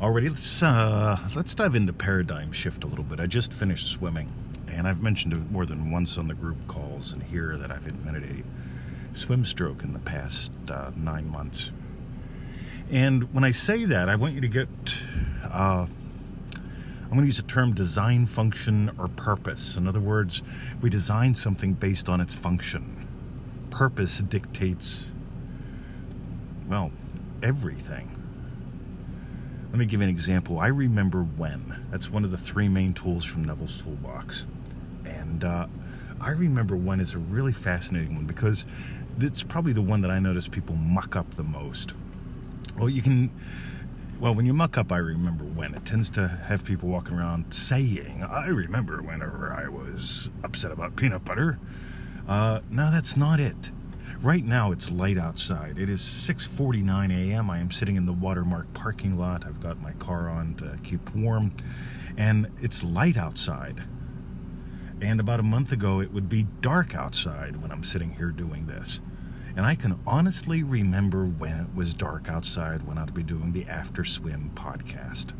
[0.00, 3.18] Alrighty, let's uh, let's dive into paradigm shift a little bit.
[3.18, 4.32] I just finished swimming,
[4.68, 7.84] and I've mentioned it more than once on the group calls and here that I've
[7.84, 11.72] invented a swim stroke in the past uh, nine months.
[12.92, 14.68] And when I say that, I want you to get.
[15.42, 19.76] Uh, I'm going to use the term design function or purpose.
[19.76, 20.42] In other words,
[20.80, 23.08] we design something based on its function.
[23.70, 25.10] Purpose dictates,
[26.68, 26.92] well,
[27.42, 28.17] everything.
[29.70, 30.58] Let me give you an example.
[30.58, 31.86] I remember when.
[31.90, 34.46] That's one of the three main tools from Neville's Toolbox.
[35.04, 35.66] And uh,
[36.20, 38.64] I remember when is a really fascinating one because
[39.20, 41.92] it's probably the one that I notice people muck up the most.
[42.78, 43.30] Well, you can.
[44.18, 45.74] Well, when you muck up, I remember when.
[45.74, 50.96] It tends to have people walking around saying, I remember whenever I was upset about
[50.96, 51.58] peanut butter.
[52.26, 53.70] Uh, no, that's not it.
[54.20, 55.78] Right now it's light outside.
[55.78, 57.48] It is 6:49 a.m.
[57.48, 59.46] I am sitting in the Watermark parking lot.
[59.46, 61.52] I've got my car on to keep warm,
[62.16, 63.84] and it's light outside.
[65.00, 68.66] And about a month ago it would be dark outside when I'm sitting here doing
[68.66, 68.98] this.
[69.56, 73.66] And I can honestly remember when it was dark outside when I'd be doing the
[73.66, 75.32] After Swim podcast.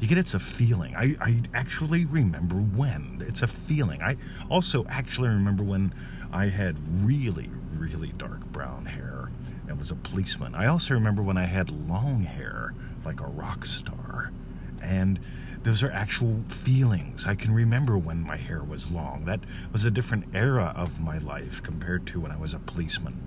[0.00, 0.96] You get it's a feeling.
[0.96, 3.22] I, I actually remember when.
[3.28, 4.00] It's a feeling.
[4.00, 4.16] I
[4.50, 5.92] also actually remember when
[6.32, 9.30] I had really, really dark brown hair
[9.68, 10.54] and was a policeman.
[10.54, 12.72] I also remember when I had long hair,
[13.04, 14.32] like a rock star.
[14.80, 15.20] And
[15.64, 17.26] those are actual feelings.
[17.26, 19.26] I can remember when my hair was long.
[19.26, 19.40] That
[19.70, 23.20] was a different era of my life compared to when I was a policeman.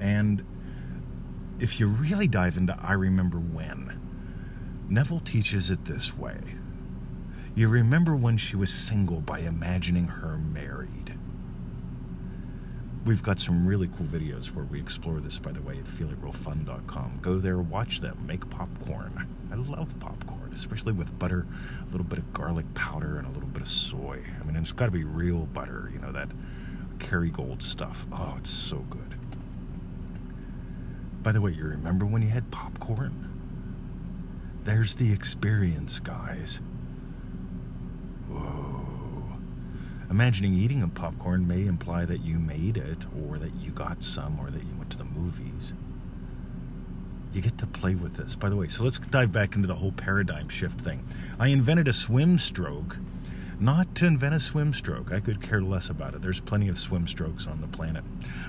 [0.00, 0.42] And
[1.58, 4.05] if you really dive into I Remember When,
[4.88, 6.38] Neville teaches it this way
[7.54, 11.06] You remember when she was single by imagining her married
[13.06, 17.20] we've got some really cool videos where we explore this, by the way, at feelitrealfun.com.
[17.22, 19.28] Go there, watch them, make popcorn.
[19.50, 21.46] I love popcorn, especially with butter,
[21.86, 24.22] a little bit of garlic powder, and a little bit of soy.
[24.40, 26.30] I mean, it's got to be real butter, you know, that
[26.98, 28.06] Kerrygold stuff.
[28.12, 29.14] Oh, it's so good.
[31.22, 33.35] By the way, you remember when you had popcorn?
[34.66, 36.60] There's the experience, guys.
[38.28, 39.38] Whoa.
[40.10, 44.40] Imagining eating a popcorn may imply that you made it, or that you got some,
[44.40, 45.72] or that you went to the movies.
[47.32, 48.34] You get to play with this.
[48.34, 51.06] By the way, so let's dive back into the whole paradigm shift thing.
[51.38, 52.96] I invented a swim stroke,
[53.58, 55.12] not to invent a swim stroke.
[55.12, 56.22] I could care less about it.
[56.22, 58.04] There's plenty of swim strokes on the planet.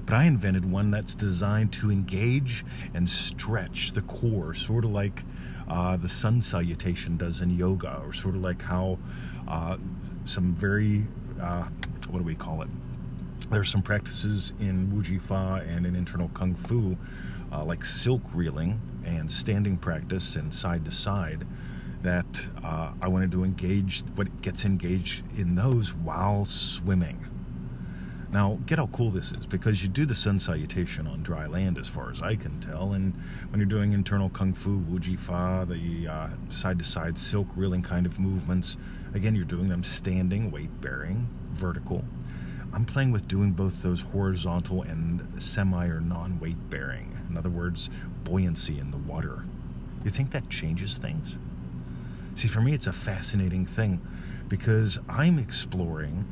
[0.06, 5.24] But I invented one that's designed to engage and stretch the core, sort of like
[5.68, 8.98] uh, the sun salutation does in yoga, or sort of like how
[9.48, 9.78] uh,
[10.26, 11.08] some very
[11.42, 11.68] uh,
[12.10, 12.70] what do we call it?
[13.50, 16.98] There's some practices in Wu Fa and in internal Kung Fu,
[17.52, 21.46] uh, like silk reeling and standing practice and side to side,
[22.02, 27.26] that uh, I wanted to engage what gets engaged in those while swimming.
[28.30, 31.78] Now, get how cool this is because you do the sun salutation on dry land,
[31.78, 32.92] as far as I can tell.
[32.92, 33.14] And
[33.50, 36.10] when you're doing internal kung fu, wuji fa, the
[36.54, 38.78] side to side silk reeling kind of movements,
[39.14, 42.04] again, you're doing them standing, weight bearing, vertical.
[42.74, 47.18] I'm playing with doing both those horizontal and semi or non weight bearing.
[47.30, 47.90] In other words,
[48.24, 49.46] buoyancy in the water.
[50.04, 51.38] You think that changes things?
[52.38, 54.00] See, for me, it's a fascinating thing
[54.48, 56.24] because I'm exploring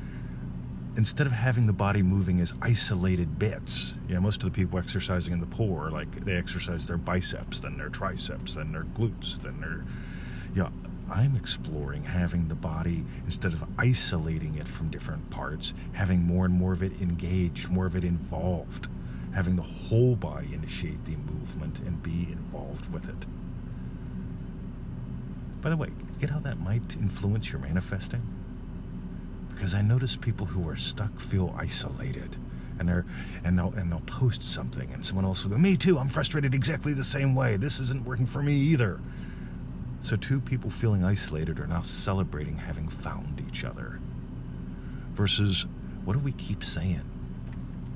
[0.95, 4.77] instead of having the body moving as isolated bits, you know, most of the people
[4.77, 8.83] exercising in the pool are like they exercise their biceps, then their triceps, then their
[8.83, 9.83] glutes, then their,
[10.53, 10.69] yeah.
[11.11, 16.53] I'm exploring having the body, instead of isolating it from different parts, having more and
[16.53, 18.87] more of it engaged, more of it involved,
[19.33, 23.25] having the whole body initiate the movement and be involved with it.
[25.65, 25.89] By the way,
[26.19, 28.21] get how that might influence your manifesting?
[29.55, 32.35] because I notice people who are stuck feel isolated.
[32.77, 33.05] And they're
[33.43, 36.53] and they'll and they'll post something and someone else will go, Me too, I'm frustrated
[36.53, 37.55] exactly the same way.
[37.55, 38.99] This isn't working for me either.
[40.01, 43.99] So two people feeling isolated are now celebrating having found each other.
[45.13, 45.65] Versus
[46.03, 47.09] what do we keep saying?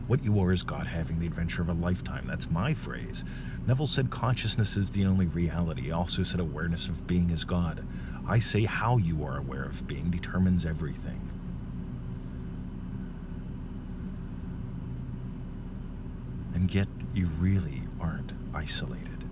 [0.09, 2.25] What you are is God having the adventure of a lifetime.
[2.25, 3.23] That's my phrase.
[3.67, 5.83] Neville said consciousness is the only reality.
[5.83, 7.85] He also said awareness of being is God.
[8.27, 11.21] I say how you are aware of being determines everything.
[16.55, 19.23] And yet, you really aren't isolated.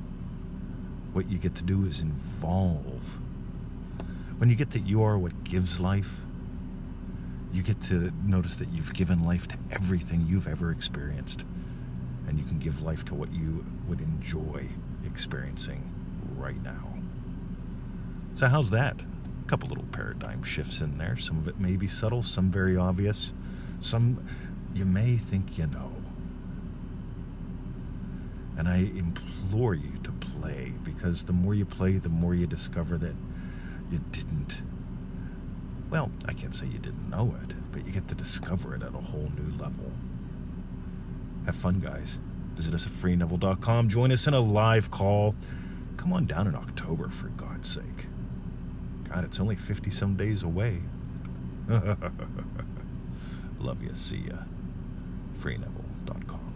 [1.12, 3.18] What you get to do is involve.
[4.38, 6.19] When you get that you are what gives life,
[7.53, 11.45] you get to notice that you've given life to everything you've ever experienced.
[12.27, 14.67] And you can give life to what you would enjoy
[15.05, 15.89] experiencing
[16.35, 16.94] right now.
[18.35, 19.01] So, how's that?
[19.45, 21.17] A couple little paradigm shifts in there.
[21.17, 23.33] Some of it may be subtle, some very obvious,
[23.79, 24.27] some
[24.73, 25.94] you may think you know.
[28.57, 32.97] And I implore you to play because the more you play, the more you discover
[32.97, 33.15] that
[33.91, 34.61] you didn't.
[35.89, 38.93] Well, I can't say you didn't know it, but you get to discover it at
[38.93, 39.91] a whole new level.
[41.45, 42.19] Have fun, guys.
[42.55, 43.87] Visit us at freeneville.com.
[43.87, 45.35] Join us in a live call.
[45.95, 48.07] Come on down in October, for God's sake.
[49.09, 50.81] God, it's only 50 some days away.
[53.59, 53.93] Love you.
[53.93, 54.39] See ya.
[55.39, 56.46] freeneville.com.